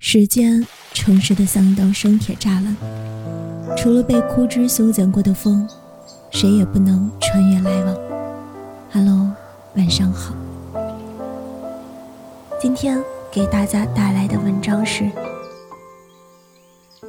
[0.00, 2.76] 时间诚实的像一道生铁栅栏，
[3.76, 5.68] 除了被枯枝修剪过的风，
[6.30, 7.96] 谁也不能穿越来往。
[8.92, 9.28] Hello，
[9.74, 10.34] 晚上好。
[12.60, 15.10] 今天给大家带来的文章是：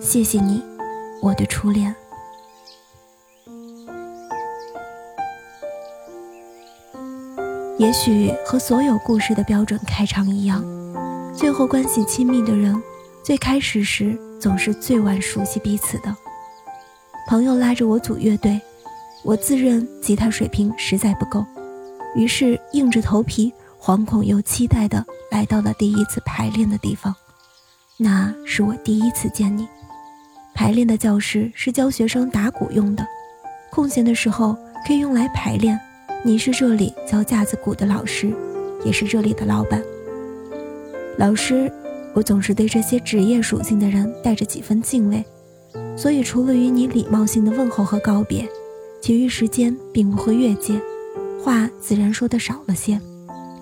[0.00, 0.62] 谢谢你，
[1.20, 1.94] 我的初恋。
[7.78, 10.64] 也许和所有故事的标准开场一样。
[11.38, 12.82] 最后关系亲密的人，
[13.22, 16.12] 最开始时总是最晚熟悉彼此的。
[17.28, 18.60] 朋友拉着我组乐队，
[19.22, 21.46] 我自认吉他水平实在不够，
[22.16, 27.14] 于是硬着头皮，惶恐又期待地来到了第一次排练的地方。
[27.96, 29.68] 那是我第一次见你。
[30.56, 33.06] 排练的教室是教学生打鼓用的，
[33.70, 35.78] 空闲的时候可以用来排练。
[36.24, 38.34] 你是这里教架子鼓的老师，
[38.84, 39.80] 也是这里的老板。
[41.18, 41.68] 老师，
[42.14, 45.24] 我总是对这些职业属性的人带着几分敬畏，
[45.96, 48.48] 所以除了与你礼貌性的问候和告别，
[49.02, 50.80] 其余时间并不会越界，
[51.42, 53.00] 话自然说的少了些。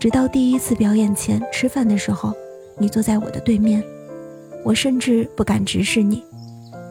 [0.00, 2.34] 直到第一次表演前吃饭的时候，
[2.76, 3.80] 你坐在我的对面，
[4.64, 6.24] 我甚至不敢直视你，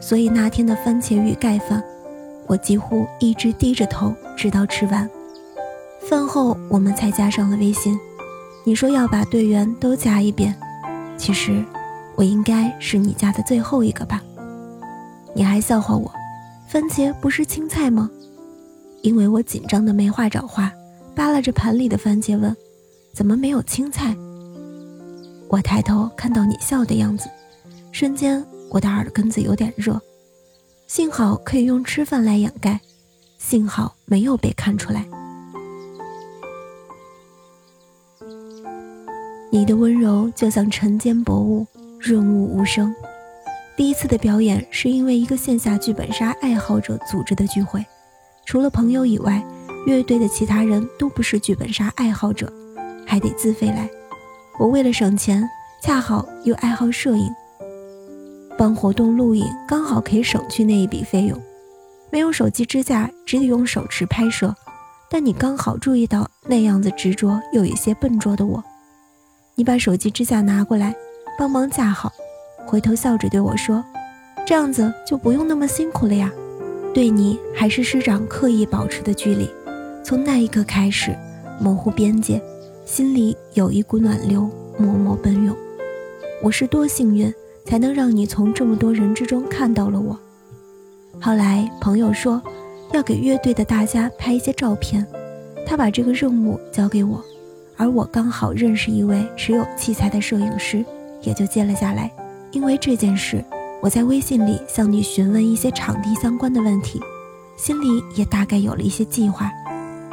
[0.00, 1.84] 所以那天的番茄鱼盖饭，
[2.46, 5.08] 我几乎一直低着头直到吃完。
[6.00, 7.94] 饭后我们才加上了微信。
[8.66, 10.54] 你说要把队员都加一遍，
[11.18, 11.62] 其实
[12.16, 14.22] 我应该是你加的最后一个吧？
[15.34, 16.10] 你还笑话我，
[16.66, 18.10] 番茄不是青菜吗？
[19.02, 20.72] 因为我紧张的没话找话，
[21.14, 22.56] 扒拉着盘里的番茄问
[23.12, 24.16] ：“怎么没有青菜？”
[25.50, 27.28] 我抬头看到你笑的样子，
[27.92, 30.00] 瞬间我的耳根子有点热。
[30.86, 32.80] 幸好可以用吃饭来掩盖，
[33.36, 35.06] 幸好没有被看出来。
[39.50, 41.66] 你的温柔就像晨间薄雾，
[42.00, 42.94] 润物无声。
[43.76, 47.84] 第一次的表演是因为一个线下剧本杀爱好者组织的聚会，
[48.44, 49.44] 除了朋友以外，
[49.86, 52.52] 乐队的其他人都不是剧本杀爱好者，
[53.06, 53.88] 还得自费来。
[54.58, 55.48] 我为了省钱，
[55.82, 57.28] 恰好又爱好摄影，
[58.56, 61.40] 帮活动录影刚好可以省去那一笔费用。
[62.10, 64.54] 没有手机支架，只得用手持拍摄，
[65.14, 68.60] 但你刚好注意到那样子执着又有些笨拙的我。
[69.54, 70.92] 你把手机支架拿过来，
[71.38, 72.12] 帮忙架好，
[72.66, 73.84] 回头笑着对我说
[74.44, 76.32] ：“这样子就不用那么辛苦了呀。”
[76.92, 79.48] 对你还是师长刻意保持的距离。
[80.02, 81.16] 从那一刻开始，
[81.60, 82.42] 模糊边界，
[82.84, 85.56] 心里有一股暖流默默奔涌。
[86.42, 87.32] 我是多幸运，
[87.64, 90.18] 才能让你从这么多人之中看到了我。
[91.20, 92.42] 后来朋友说，
[92.96, 95.04] 要给乐队的大家拍一些照片，
[95.66, 97.22] 他把这个任务交给我。
[97.76, 100.84] 而我刚好认识一位持有器材的摄影师，
[101.22, 102.08] 也就接了下来。
[102.52, 103.44] 因为这件事，
[103.82, 107.00] 我在微信里向你询问一些场地相关的问题，
[107.56, 109.50] 心里也大概有了一些计划。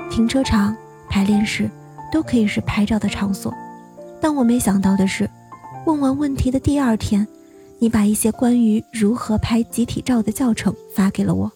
[0.10, 0.76] 停车场、
[1.08, 1.70] 排练室
[2.12, 3.54] 都可以是拍照的场所。
[4.20, 5.30] 但我没想到的是，
[5.86, 7.28] 问完问题的第二天，
[7.78, 11.52] 你把一些关于如何拍集体照的教程发给了我。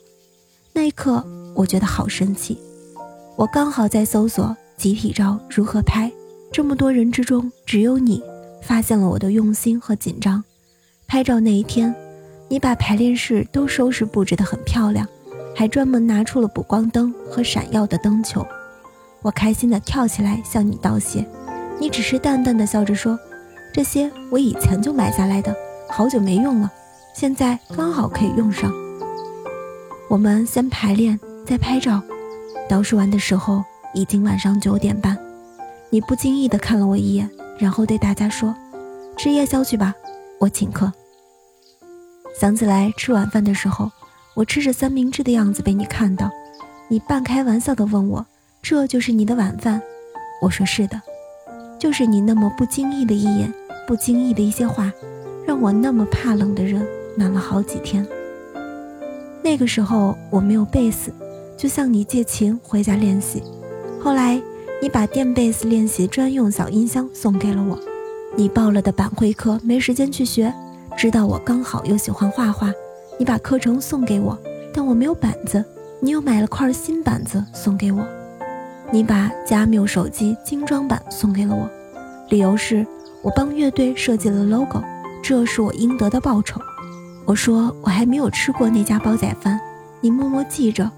[0.77, 2.59] 那一刻，我觉得好神奇。
[3.37, 4.55] 我刚好在搜索。
[4.75, 6.11] 集体照如何拍？
[6.51, 8.21] 这么多人之中，只有你
[8.61, 10.43] 发现了我的用心和紧张。
[11.07, 11.95] 拍照那一天，
[12.49, 15.07] 你把排练室都收拾布置得很漂亮，
[15.55, 18.45] 还专门拿出了补光灯和闪耀的灯球。
[19.21, 21.25] 我开心地跳起来向你道谢，
[21.79, 23.17] 你只是淡淡的笑着说
[23.73, 25.55] ：“这些我以前就买下来的，
[25.89, 26.69] 好久没用了，
[27.15, 28.69] 现在刚好可以用上。”
[30.15, 32.01] 我们先排练，再拍照。
[32.69, 33.61] 倒数完的时候。
[33.93, 35.17] 已经晚上九点半，
[35.89, 38.53] 你不经意地看了我一眼，然后对大家说
[39.15, 39.93] ：“吃夜宵去吧，
[40.37, 40.91] 我请客。”
[42.37, 43.89] 想起来吃晚饭的时候，
[44.33, 46.29] 我吃着三明治的样子被你看到，
[46.89, 48.25] 你半开玩笑地问我
[48.61, 49.81] ：“这就是你的晚饭？”
[50.43, 51.01] 我说：“是的。”
[51.79, 53.53] 就是你那么不经意的一眼，
[53.87, 54.91] 不经意的一些话，
[55.47, 56.85] 让我那么怕冷的人
[57.17, 58.05] 暖了好几天。
[59.45, 61.13] 那个时候我没有贝斯，
[61.55, 63.43] 就向你借琴回家练习。
[64.01, 64.41] 后来，
[64.81, 67.79] 你把电贝斯练习专用小音箱送给了我。
[68.35, 70.51] 你报了的板绘课没时间去学，
[70.97, 72.73] 知道我刚好又喜欢画画，
[73.19, 74.35] 你把课程送给我，
[74.73, 75.63] 但我没有板子，
[75.99, 78.03] 你又买了块新板子送给我。
[78.89, 81.69] 你把加缪手机精装版送给了我，
[82.29, 82.83] 理由是
[83.21, 84.81] 我帮乐队设计了 logo，
[85.21, 86.59] 这是我应得的报酬。
[87.25, 89.59] 我说我还没有吃过那家煲仔饭，
[90.01, 90.89] 你默默记着，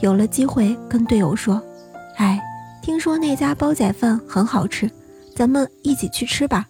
[0.00, 1.62] 有了机会跟队友说，
[2.16, 2.40] 哎。
[2.80, 4.90] 听说那家煲仔饭很好吃，
[5.36, 6.66] 咱们一起去吃吧。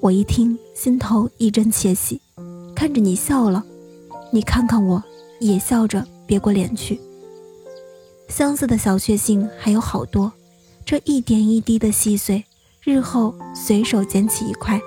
[0.00, 2.20] 我一听，心头一阵窃喜，
[2.74, 3.64] 看着你笑了，
[4.30, 5.02] 你看看我，
[5.40, 7.00] 也笑着别过脸去。
[8.28, 10.30] 相似的小确幸还有好多，
[10.84, 12.44] 这一点一滴的细碎，
[12.82, 14.78] 日后随手捡起一块，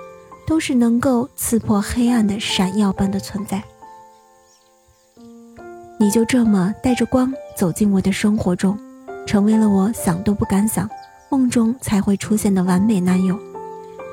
[0.46, 3.62] 都是能够刺破黑暗的闪耀般的存在。
[5.98, 8.78] 你就这么带着光走进我的生活中，
[9.26, 10.88] 成为了我想都不敢想，
[11.30, 13.38] 梦中才会出现的完美男友。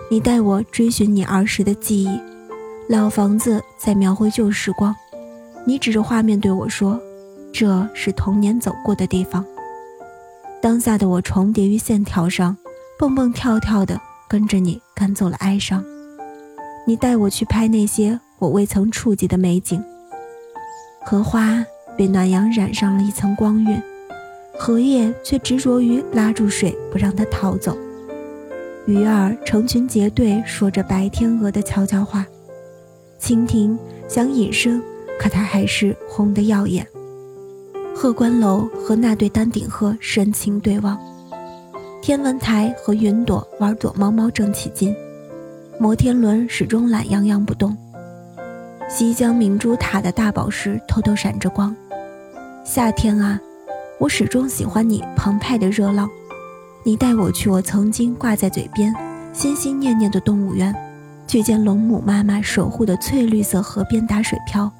[0.09, 2.19] 你带我追寻你儿时的记忆，
[2.87, 4.95] 老房子在描绘旧时光。
[5.65, 6.99] 你指着画面对我说
[7.53, 9.45] ：“这是童年走过的地方。”
[10.61, 12.55] 当下的我重叠于线条上，
[12.97, 15.83] 蹦蹦跳跳的跟着你赶走了哀伤。
[16.85, 19.83] 你带我去拍那些我未曾触及的美景。
[21.05, 21.65] 荷花
[21.97, 23.81] 被暖阳染上了一层光晕，
[24.57, 27.77] 荷叶却执着于拉住水不让它逃走。
[28.85, 32.25] 鱼儿成群结队说着白天鹅的悄悄话，
[33.19, 33.77] 蜻蜓
[34.09, 34.81] 想隐身，
[35.17, 36.85] 可它还是红得耀眼。
[37.95, 40.99] 鹤观楼和那对丹顶鹤深情对望，
[42.01, 44.93] 天文台和云朵玩躲猫猫正起劲，
[45.79, 47.75] 摩天轮始终懒洋洋不动。
[48.89, 51.75] 西江明珠塔的大宝石偷偷闪着光。
[52.63, 53.39] 夏天啊，
[53.99, 56.09] 我始终喜欢你澎湃的热浪。
[56.83, 58.93] 你带我去我曾经挂在嘴边、
[59.33, 60.73] 心心念念的动物园，
[61.27, 64.71] 去见龙母妈妈守护的翠绿色河边打水漂，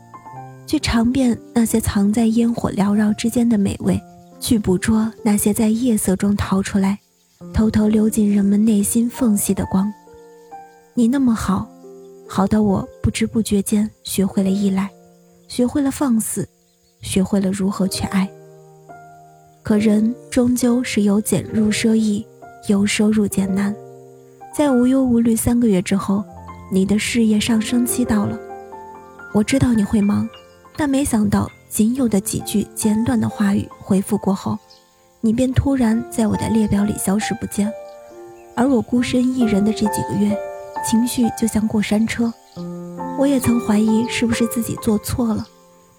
[0.67, 3.99] 去尝遍那些藏在烟火缭绕之间的美味，
[4.39, 6.99] 去捕捉那些在夜色中逃出来、
[7.53, 9.91] 偷偷溜进人们内心缝隙的光。
[10.95, 11.67] 你那么好，
[12.29, 14.87] 好到我不知不觉间学会了依赖，
[15.47, 16.47] 学会了放肆，
[17.01, 18.29] 学会了如何去爱。
[19.63, 22.23] 可人终究是由俭入奢易，
[22.67, 23.75] 由奢入俭难。
[24.53, 26.23] 在无忧无虑三个月之后，
[26.71, 28.37] 你的事业上升期到了。
[29.33, 30.29] 我知道你会忙，
[30.77, 34.55] 但没想到仅有的几句简短的话语回复过后，
[35.21, 37.71] 你便突然在我的列表里消失不见。
[38.55, 40.37] 而我孤身一人的这几个月，
[40.83, 42.33] 情绪就像过山车。
[43.17, 45.47] 我也曾怀疑是不是自己做错了，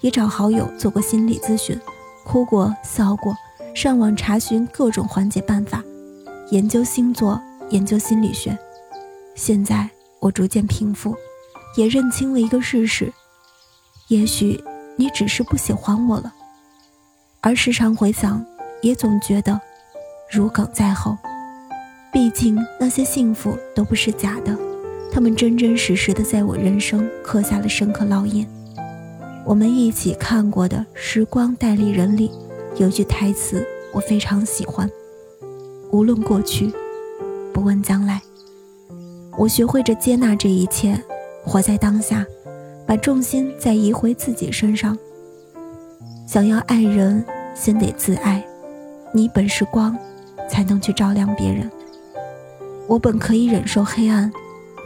[0.01, 1.81] 也找好友做过心理咨询，
[2.25, 3.35] 哭过笑过。
[3.75, 5.83] 上网查询各种缓解办法，
[6.51, 7.41] 研究星座，
[7.71, 8.57] 研究心理学。
[9.35, 9.91] 现在
[10.21, 11.17] 我逐渐平复，
[11.77, 13.13] 也认清了一个事实：
[14.07, 14.63] 也许
[14.97, 16.33] 你只是不喜欢我了。
[17.41, 18.45] 而时常回想，
[18.81, 19.61] 也总觉得
[20.31, 21.17] 如鲠在喉。
[22.13, 24.57] 毕竟那些幸福都不是假的，
[25.15, 28.45] 他们真真实实的在我人生刻下了深刻烙印。
[29.47, 32.33] 我们一起看过的《时光代理人》里。
[32.77, 34.91] 有句台词我非常喜欢：
[35.93, 36.73] 无论过去，
[37.53, 38.21] 不问将来。
[39.39, 41.01] 我学会着接纳这一切，
[41.45, 42.27] 活在当下，
[42.85, 44.99] 把重心再移回自己身上。
[46.27, 47.25] 想要爱人，
[47.55, 48.45] 先得自爱。
[49.13, 49.97] 你本是光，
[50.51, 51.71] 才能去照亮别人。
[52.89, 54.33] 我本可以忍受黑暗，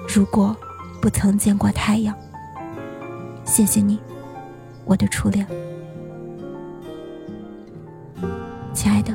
[0.09, 0.57] 如果
[1.03, 2.17] 不曾见过太阳。
[3.45, 4.01] 谢谢你，
[4.87, 5.47] 我的初恋。
[8.73, 9.13] 亲爱的，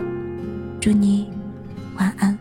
[0.79, 1.31] 祝你
[1.97, 2.37] 晚安，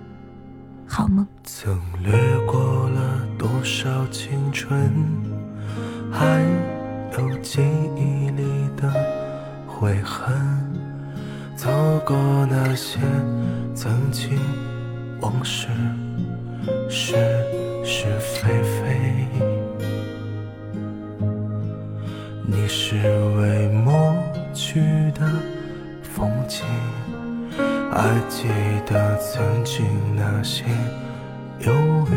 [0.87, 1.27] 好梦。
[1.45, 2.13] 曾掠
[2.47, 4.93] 过了多少青春，
[6.11, 6.43] 还
[7.19, 7.63] 有记
[7.97, 8.43] 忆里
[8.77, 8.93] 的
[9.67, 10.37] 悔恨，
[11.56, 11.71] 走
[12.06, 12.17] 过
[12.51, 12.99] 那些
[13.75, 14.39] 曾经
[15.21, 15.69] 往事，
[16.89, 17.17] 是
[17.84, 19.27] 是非非，
[22.46, 22.96] 你是
[23.36, 24.15] 未抹
[24.55, 24.81] 去
[25.12, 25.20] 的
[26.03, 26.65] 风景。
[27.91, 28.48] 还记
[28.86, 29.84] 得曾经
[30.17, 30.65] 那些
[31.58, 31.72] 犹
[32.10, 32.15] 豫，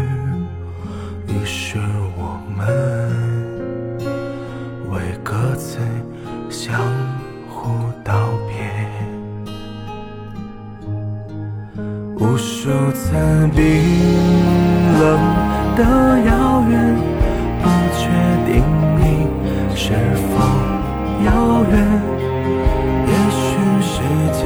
[1.27, 1.77] 于是
[2.15, 2.65] 我们
[4.89, 5.79] 为各自
[6.50, 6.79] 相
[7.50, 8.55] 互道别。
[12.17, 13.12] 无数次
[13.53, 13.62] 冰
[15.00, 15.45] 冷
[15.75, 16.96] 的遥远
[17.62, 18.08] 不确
[18.46, 18.63] 定
[18.98, 19.27] 你
[19.75, 20.34] 是否
[21.25, 21.74] 遥远。
[23.08, 23.44] 也许
[23.82, 23.94] 世
[24.32, 24.39] 界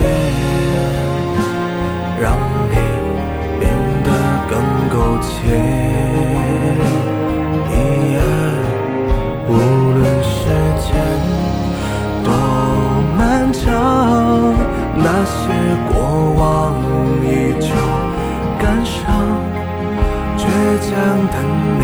[2.20, 2.36] 让
[2.70, 2.76] 你
[3.60, 3.72] 变
[4.04, 4.10] 得
[4.50, 5.79] 更苟且。
[21.32, 21.36] 等
[21.80, 21.82] 你，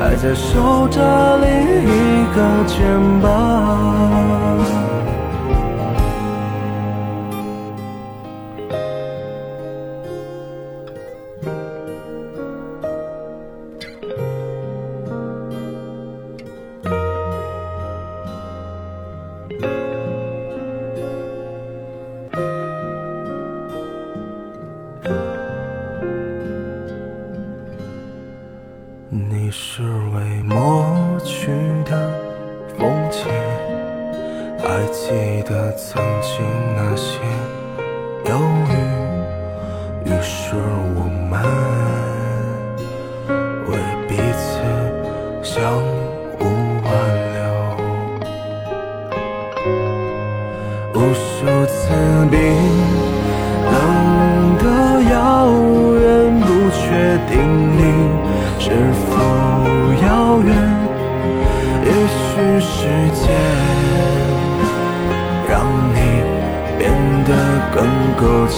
[0.00, 1.46] 还在守着另
[1.82, 2.76] 一个肩
[3.20, 4.75] 膀。
[40.98, 41.00] 我
[41.30, 41.32] 们
[43.68, 43.70] 为
[44.08, 44.44] 彼此
[45.42, 45.54] 相
[46.38, 46.40] 互
[46.84, 46.88] 挽
[47.34, 47.36] 留，
[50.94, 51.36] 无数
[51.66, 51.76] 次
[52.30, 52.34] 冰
[53.70, 53.74] 冷
[54.58, 54.64] 的
[55.10, 55.14] 遥
[56.00, 56.04] 远，
[56.40, 56.80] 不确
[57.28, 57.32] 定
[57.76, 57.80] 你。
[58.58, 58.70] 是
[59.06, 59.10] 否
[60.02, 60.06] 遥
[60.40, 60.48] 远？
[61.84, 62.24] 也许
[62.58, 62.74] 时
[63.14, 63.24] 间
[65.48, 65.52] 让
[65.94, 65.96] 你
[66.78, 66.82] 变
[67.24, 67.30] 得
[67.72, 67.76] 更
[68.18, 68.56] 苟且。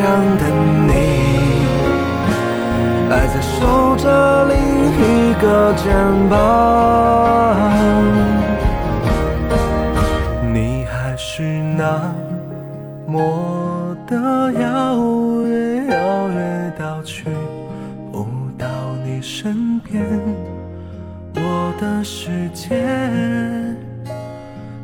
[0.00, 0.42] 倔强的
[0.86, 0.92] 你。
[3.10, 5.84] 还在守着另一个肩
[6.30, 6.36] 膀，
[10.52, 11.42] 你还是
[11.76, 12.00] 那
[13.06, 14.16] 么的
[14.52, 14.96] 遥
[15.44, 17.24] 远，遥远到去
[18.10, 18.26] 不
[18.56, 18.66] 到
[19.04, 20.02] 你身边，
[21.34, 22.86] 我的世界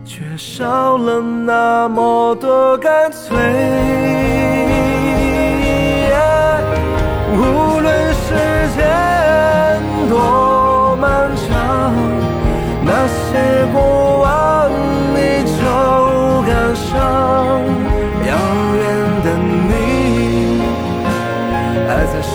[0.04, 4.25] 却少了那么多干脆。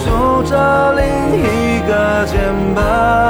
[0.04, 1.06] 守着另
[1.38, 2.42] 一个肩
[2.74, 3.21] 膀。